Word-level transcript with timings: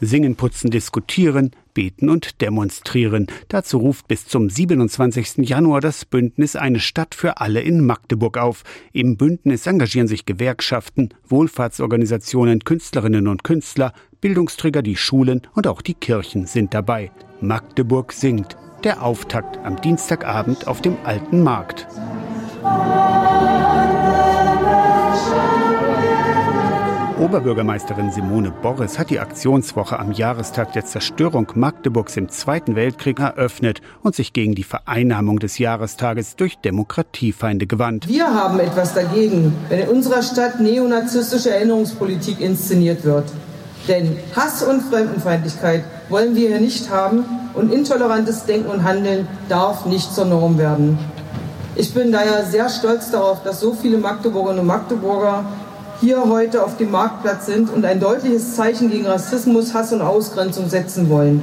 Singen, 0.00 0.36
putzen, 0.36 0.70
diskutieren, 0.70 1.50
beten 1.74 2.08
und 2.08 2.40
demonstrieren. 2.40 3.26
Dazu 3.48 3.78
ruft 3.78 4.08
bis 4.08 4.26
zum 4.26 4.50
27. 4.50 5.48
Januar 5.48 5.80
das 5.80 6.04
Bündnis 6.04 6.56
Eine 6.56 6.80
Stadt 6.80 7.14
für 7.14 7.40
alle 7.40 7.60
in 7.60 7.84
Magdeburg 7.84 8.38
auf. 8.38 8.64
Im 8.92 9.16
Bündnis 9.16 9.66
engagieren 9.66 10.08
sich 10.08 10.26
Gewerkschaften, 10.26 11.10
Wohlfahrtsorganisationen, 11.28 12.64
Künstlerinnen 12.64 13.28
und 13.28 13.44
Künstler, 13.44 13.92
Bildungsträger, 14.20 14.82
die 14.82 14.96
Schulen 14.96 15.42
und 15.54 15.66
auch 15.66 15.82
die 15.82 15.94
Kirchen 15.94 16.46
sind 16.46 16.74
dabei. 16.74 17.10
Magdeburg 17.40 18.12
singt. 18.12 18.56
Der 18.84 19.02
Auftakt 19.02 19.58
am 19.64 19.80
Dienstagabend 19.80 20.66
auf 20.66 20.80
dem 20.80 20.96
Alten 21.04 21.42
Markt. 21.42 21.86
Oberbürgermeisterin 27.28 28.10
Simone 28.10 28.50
Boris 28.50 28.98
hat 28.98 29.10
die 29.10 29.20
Aktionswoche 29.20 29.98
am 29.98 30.12
Jahrestag 30.12 30.72
der 30.72 30.86
Zerstörung 30.86 31.52
Magdeburgs 31.54 32.16
im 32.16 32.30
Zweiten 32.30 32.74
Weltkrieg 32.74 33.18
eröffnet 33.18 33.82
und 34.02 34.14
sich 34.14 34.32
gegen 34.32 34.54
die 34.54 34.62
Vereinnahmung 34.64 35.38
des 35.38 35.58
Jahrestages 35.58 36.36
durch 36.36 36.56
Demokratiefeinde 36.56 37.66
gewandt. 37.66 38.08
Wir 38.08 38.32
haben 38.32 38.58
etwas 38.60 38.94
dagegen, 38.94 39.54
wenn 39.68 39.80
in 39.80 39.88
unserer 39.88 40.22
Stadt 40.22 40.58
neonazistische 40.58 41.50
Erinnerungspolitik 41.50 42.40
inszeniert 42.40 43.04
wird. 43.04 43.30
Denn 43.88 44.16
Hass 44.34 44.62
und 44.62 44.80
Fremdenfeindlichkeit 44.80 45.84
wollen 46.08 46.34
wir 46.34 46.48
hier 46.48 46.60
nicht 46.60 46.88
haben 46.88 47.26
und 47.52 47.70
intolerantes 47.70 48.46
Denken 48.46 48.70
und 48.70 48.84
Handeln 48.84 49.28
darf 49.50 49.84
nicht 49.84 50.14
zur 50.14 50.24
Norm 50.24 50.56
werden. 50.56 50.98
Ich 51.76 51.92
bin 51.92 52.10
daher 52.10 52.46
sehr 52.46 52.70
stolz 52.70 53.10
darauf, 53.10 53.42
dass 53.42 53.60
so 53.60 53.74
viele 53.74 53.98
Magdeburgerinnen 53.98 54.60
und 54.60 54.66
Magdeburger 54.66 55.44
hier 56.00 56.28
heute 56.28 56.64
auf 56.64 56.76
dem 56.76 56.90
Marktplatz 56.90 57.46
sind 57.46 57.70
und 57.70 57.84
ein 57.84 57.98
deutliches 57.98 58.54
Zeichen 58.54 58.90
gegen 58.90 59.06
Rassismus, 59.06 59.74
Hass 59.74 59.92
und 59.92 60.00
Ausgrenzung 60.00 60.68
setzen 60.68 61.08
wollen. 61.08 61.42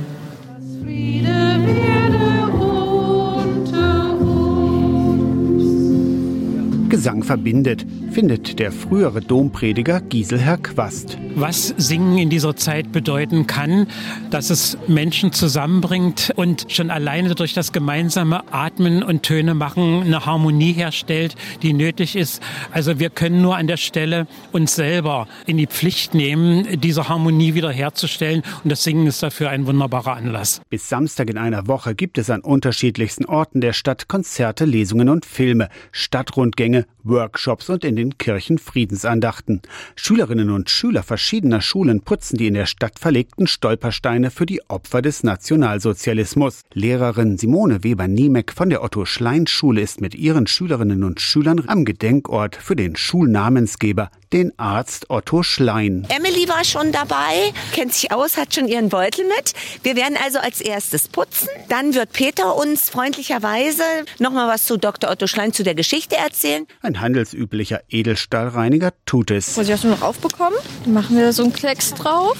Gesang 6.95 7.23
verbindet, 7.23 7.85
findet 8.11 8.57
der 8.57 8.71
frühere 8.71 9.19
Domprediger 9.19 9.99
Giselher 9.99 10.55
Quast. 10.55 11.17
Was 11.35 11.73
Singen 11.75 12.17
in 12.17 12.29
dieser 12.29 12.55
Zeit 12.55 12.93
bedeuten 12.93 13.47
kann, 13.47 13.87
dass 14.29 14.49
es 14.49 14.77
Menschen 14.87 15.33
zusammenbringt 15.33 16.31
und 16.37 16.71
schon 16.71 16.91
alleine 16.91 17.35
durch 17.35 17.53
das 17.53 17.73
gemeinsame 17.73 18.49
Atmen 18.53 19.03
und 19.03 19.23
Töne 19.23 19.55
machen 19.55 20.03
eine 20.03 20.25
Harmonie 20.25 20.71
herstellt, 20.71 21.35
die 21.63 21.73
nötig 21.73 22.15
ist. 22.15 22.41
Also 22.71 22.97
wir 22.97 23.09
können 23.09 23.41
nur 23.41 23.57
an 23.57 23.67
der 23.67 23.75
Stelle 23.75 24.25
uns 24.53 24.75
selber 24.75 25.27
in 25.45 25.57
die 25.57 25.67
Pflicht 25.67 26.13
nehmen, 26.13 26.79
diese 26.79 27.09
Harmonie 27.09 27.55
wiederherzustellen 27.55 28.41
und 28.63 28.71
das 28.71 28.83
Singen 28.83 29.05
ist 29.07 29.21
dafür 29.21 29.49
ein 29.49 29.67
wunderbarer 29.67 30.15
Anlass. 30.15 30.61
Bis 30.69 30.87
Samstag 30.87 31.29
in 31.29 31.37
einer 31.37 31.67
Woche 31.67 31.93
gibt 31.93 32.17
es 32.17 32.29
an 32.29 32.39
unterschiedlichsten 32.39 33.25
Orten 33.25 33.59
der 33.59 33.73
Stadt 33.73 34.07
Konzerte, 34.07 34.63
Lesungen 34.63 35.09
und 35.09 35.25
Filme, 35.25 35.67
Stadtrundgänge, 35.91 36.84
Workshops 37.05 37.69
und 37.69 37.85
in 37.85 37.95
den 37.95 38.17
Kirchen 38.17 38.57
Friedensandachten. 38.57 39.61
Schülerinnen 39.95 40.49
und 40.49 40.69
Schüler 40.69 41.03
verschiedener 41.03 41.61
Schulen 41.61 42.01
putzen 42.01 42.37
die 42.37 42.47
in 42.47 42.55
der 42.55 42.65
Stadt 42.65 42.99
verlegten 42.99 43.47
Stolpersteine 43.47 44.31
für 44.31 44.45
die 44.45 44.61
Opfer 44.69 45.01
des 45.01 45.23
Nationalsozialismus. 45.23 46.61
Lehrerin 46.73 47.37
Simone 47.37 47.83
Weber-Niemeck 47.83 48.51
von 48.51 48.69
der 48.69 48.83
Otto-Schlein-Schule 48.83 49.81
ist 49.81 50.01
mit 50.01 50.15
ihren 50.15 50.47
Schülerinnen 50.47 51.03
und 51.03 51.21
Schülern 51.21 51.63
am 51.67 51.85
Gedenkort 51.85 52.55
für 52.55 52.75
den 52.75 52.95
Schulnamensgeber, 52.95 54.09
den 54.33 54.57
Arzt 54.57 55.09
Otto 55.09 55.43
Schlein. 55.43 56.07
Emily 56.09 56.47
war 56.47 56.63
schon 56.63 56.91
dabei, 56.91 57.53
kennt 57.73 57.93
sich 57.93 58.11
aus, 58.11 58.37
hat 58.37 58.53
schon 58.53 58.67
ihren 58.67 58.89
Beutel 58.89 59.25
mit. 59.25 59.53
Wir 59.83 59.95
werden 59.95 60.17
also 60.23 60.39
als 60.39 60.61
erstes 60.61 61.07
putzen. 61.07 61.49
Dann 61.69 61.93
wird 61.93 62.11
Peter 62.13 62.55
uns 62.55 62.89
freundlicherweise 62.89 63.83
nochmal 64.19 64.47
was 64.47 64.65
zu 64.65 64.77
Dr. 64.77 65.09
Otto 65.09 65.27
Schlein 65.27 65.53
zu 65.53 65.63
der 65.63 65.75
Geschichte 65.75 66.15
erzählen. 66.15 66.65
Ein 66.81 67.01
handelsüblicher 67.01 67.81
Edelstahlreiniger 67.89 68.91
tut 69.05 69.31
es. 69.31 69.55
Muss 69.55 69.65
ich 69.65 69.71
das 69.71 69.83
nur 69.83 69.95
noch 69.95 70.01
aufbekommen? 70.01 70.57
Dann 70.83 70.93
machen 70.93 71.17
wir 71.17 71.33
so 71.33 71.43
einen 71.43 71.53
Klecks 71.53 71.93
drauf. 71.93 72.37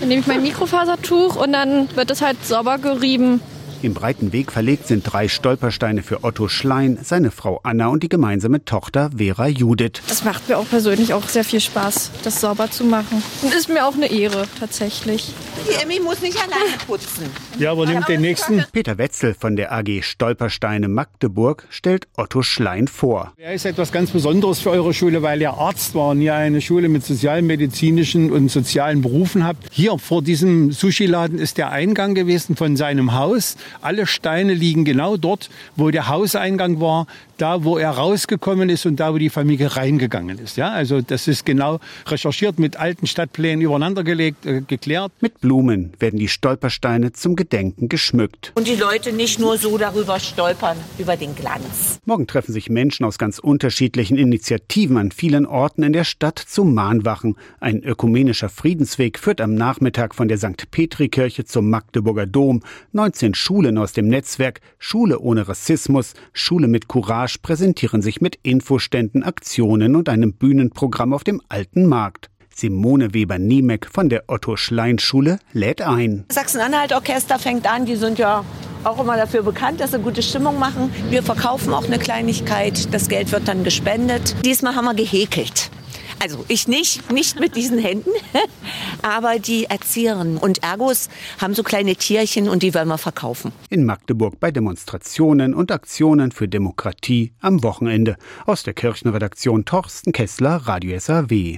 Dann 0.00 0.08
nehme 0.08 0.20
ich 0.20 0.26
mein 0.26 0.42
Mikrofasertuch 0.42 1.36
und 1.36 1.52
dann 1.52 1.94
wird 1.96 2.10
es 2.10 2.20
halt 2.20 2.44
sauber 2.44 2.78
gerieben. 2.78 3.40
Im 3.82 3.94
breiten 3.94 4.32
Weg 4.32 4.52
verlegt 4.52 4.88
sind 4.88 5.02
drei 5.02 5.28
Stolpersteine 5.28 6.02
für 6.02 6.24
Otto 6.24 6.48
Schlein, 6.48 6.98
seine 7.02 7.30
Frau 7.30 7.60
Anna 7.62 7.88
und 7.88 8.02
die 8.02 8.08
gemeinsame 8.08 8.64
Tochter 8.64 9.10
Vera 9.16 9.48
Judith. 9.48 10.00
Das 10.08 10.24
macht 10.24 10.48
mir 10.48 10.56
auch 10.56 10.68
persönlich 10.68 11.12
auch 11.12 11.28
sehr 11.28 11.44
viel 11.44 11.60
Spaß, 11.60 12.10
das 12.22 12.40
sauber 12.40 12.70
zu 12.70 12.84
machen. 12.84 13.22
Und 13.42 13.54
ist 13.54 13.68
mir 13.68 13.86
auch 13.86 13.94
eine 13.94 14.10
Ehre, 14.10 14.44
tatsächlich. 14.58 15.34
Die 15.68 15.82
Emmy 15.82 15.98
muss 15.98 16.20
nicht 16.20 16.36
alleine 16.36 16.76
putzen. 16.86 17.24
Ja, 17.58 17.72
aber 17.72 17.86
nimmt 17.86 18.08
den 18.08 18.20
nächsten. 18.20 18.64
Peter 18.70 18.98
Wetzel 18.98 19.34
von 19.34 19.56
der 19.56 19.72
AG 19.72 20.02
Stolpersteine 20.02 20.86
Magdeburg 20.86 21.66
stellt 21.70 22.06
Otto 22.16 22.42
Schlein 22.42 22.86
vor. 22.86 23.32
Er 23.36 23.54
ist 23.54 23.66
etwas 23.66 23.90
ganz 23.90 24.10
Besonderes 24.10 24.60
für 24.60 24.70
eure 24.70 24.94
Schule, 24.94 25.22
weil 25.22 25.42
er 25.42 25.54
Arzt 25.54 25.94
war 25.94 26.10
und 26.10 26.20
ihr 26.20 26.34
eine 26.34 26.60
Schule 26.60 26.88
mit 26.88 27.04
sozialmedizinischen 27.04 28.30
und 28.30 28.48
sozialen 28.50 29.02
Berufen 29.02 29.44
habt. 29.44 29.66
Hier 29.72 29.98
vor 29.98 30.22
diesem 30.22 30.70
Sushi-Laden 30.70 31.38
ist 31.38 31.58
der 31.58 31.70
Eingang 31.70 32.14
gewesen 32.14 32.54
von 32.54 32.76
seinem 32.76 33.14
Haus. 33.14 33.56
Alle 33.80 34.06
Steine 34.06 34.54
liegen 34.54 34.84
genau 34.84 35.16
dort, 35.16 35.50
wo 35.74 35.90
der 35.90 36.08
Hauseingang 36.08 36.80
war, 36.80 37.06
da 37.38 37.64
wo 37.64 37.78
er 37.78 37.90
rausgekommen 37.90 38.68
ist 38.68 38.86
und 38.86 38.96
da 38.96 39.12
wo 39.12 39.18
die 39.18 39.30
Familie 39.30 39.76
reingegangen 39.76 40.38
ist. 40.38 40.56
Ja, 40.56 40.70
also 40.70 41.00
das 41.00 41.28
ist 41.28 41.44
genau 41.44 41.80
recherchiert 42.06 42.58
mit 42.58 42.76
alten 42.76 43.06
Stadtplänen 43.06 43.60
übereinandergelegt, 43.60 44.46
äh, 44.46 44.62
geklärt. 44.66 45.12
Mit 45.20 45.34
Blumen 45.56 45.92
werden 45.98 46.18
die 46.18 46.28
Stolpersteine 46.28 47.12
zum 47.12 47.34
Gedenken 47.34 47.88
geschmückt. 47.88 48.52
Und 48.56 48.68
die 48.68 48.74
Leute 48.74 49.14
nicht 49.14 49.40
nur 49.40 49.56
so 49.56 49.78
darüber 49.78 50.20
stolpern, 50.20 50.76
über 50.98 51.16
den 51.16 51.34
Glanz. 51.34 51.98
Morgen 52.04 52.26
treffen 52.26 52.52
sich 52.52 52.68
Menschen 52.68 53.06
aus 53.06 53.16
ganz 53.16 53.38
unterschiedlichen 53.38 54.18
Initiativen 54.18 54.98
an 54.98 55.12
vielen 55.12 55.46
Orten 55.46 55.82
in 55.82 55.94
der 55.94 56.04
Stadt 56.04 56.38
zu 56.38 56.64
Mahnwachen. 56.64 57.36
Ein 57.58 57.82
ökumenischer 57.82 58.50
Friedensweg 58.50 59.18
führt 59.18 59.40
am 59.40 59.54
Nachmittag 59.54 60.14
von 60.14 60.28
der 60.28 60.36
St. 60.36 60.70
Petri-Kirche 60.70 61.46
zum 61.46 61.70
Magdeburger 61.70 62.26
Dom. 62.26 62.60
19 62.92 63.32
Schulen 63.32 63.78
aus 63.78 63.94
dem 63.94 64.08
Netzwerk 64.08 64.60
Schule 64.78 65.20
ohne 65.20 65.48
Rassismus, 65.48 66.12
Schule 66.34 66.68
mit 66.68 66.86
Courage 66.86 67.38
präsentieren 67.40 68.02
sich 68.02 68.20
mit 68.20 68.38
Infoständen, 68.42 69.22
Aktionen 69.22 69.96
und 69.96 70.10
einem 70.10 70.34
Bühnenprogramm 70.34 71.14
auf 71.14 71.24
dem 71.24 71.40
Alten 71.48 71.86
Markt. 71.86 72.28
Simone 72.58 73.12
Weber-Niemeck 73.12 73.86
von 73.92 74.08
der 74.08 74.24
Otto-Schlein-Schule 74.28 75.38
lädt 75.52 75.82
ein. 75.82 76.24
Sachsen-Anhalt-Orchester 76.32 77.38
fängt 77.38 77.70
an, 77.70 77.84
die 77.84 77.96
sind 77.96 78.18
ja 78.18 78.46
auch 78.82 78.98
immer 78.98 79.18
dafür 79.18 79.42
bekannt, 79.42 79.80
dass 79.80 79.90
sie 79.90 79.98
gute 79.98 80.22
Stimmung 80.22 80.58
machen. 80.58 80.90
Wir 81.10 81.22
verkaufen 81.22 81.74
auch 81.74 81.84
eine 81.84 81.98
Kleinigkeit, 81.98 82.94
das 82.94 83.08
Geld 83.08 83.30
wird 83.30 83.46
dann 83.46 83.62
gespendet. 83.62 84.34
Diesmal 84.44 84.74
haben 84.74 84.86
wir 84.86 84.94
gehäkelt. 84.94 85.70
Also 86.18 86.46
ich 86.48 86.66
nicht, 86.66 87.12
nicht 87.12 87.38
mit 87.38 87.56
diesen 87.56 87.78
Händen, 87.78 88.10
aber 89.02 89.38
die 89.38 89.66
Erzieherinnen 89.66 90.38
und 90.38 90.62
Ergos 90.62 91.10
haben 91.38 91.54
so 91.54 91.62
kleine 91.62 91.94
Tierchen 91.94 92.48
und 92.48 92.62
die 92.62 92.72
wollen 92.74 92.88
wir 92.88 92.96
verkaufen. 92.96 93.52
In 93.68 93.84
Magdeburg 93.84 94.40
bei 94.40 94.50
Demonstrationen 94.50 95.54
und 95.54 95.70
Aktionen 95.70 96.32
für 96.32 96.48
Demokratie 96.48 97.32
am 97.40 97.62
Wochenende. 97.62 98.16
Aus 98.46 98.62
der 98.62 98.72
Kirchenredaktion 98.72 99.66
Torsten 99.66 100.14
Kessler, 100.14 100.56
Radio 100.64 100.98
SAW. 100.98 101.54